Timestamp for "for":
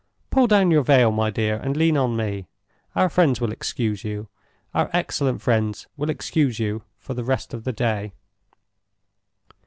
6.97-7.13